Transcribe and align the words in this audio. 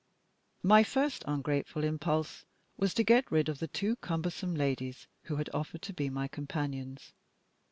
My 0.63 0.83
first 0.83 1.23
ungrateful 1.27 1.83
impulse 1.83 2.43
was 2.75 2.95
to 2.95 3.03
get 3.03 3.31
rid 3.31 3.47
of 3.49 3.59
the 3.59 3.67
two 3.67 3.97
cumbersome 3.97 4.55
ladies 4.55 5.05
who 5.25 5.35
had 5.35 5.51
offered 5.53 5.83
to 5.83 5.93
be 5.93 6.09
my 6.09 6.27
companions. 6.27 7.13